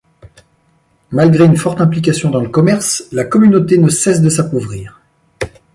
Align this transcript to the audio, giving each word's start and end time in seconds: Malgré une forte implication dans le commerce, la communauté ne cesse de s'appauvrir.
Malgré 1.11 1.45
une 1.45 1.57
forte 1.57 1.79
implication 1.79 2.31
dans 2.31 2.41
le 2.41 2.49
commerce, 2.49 3.03
la 3.11 3.23
communauté 3.23 3.77
ne 3.77 3.87
cesse 3.89 4.19
de 4.23 4.29
s'appauvrir. 4.31 4.99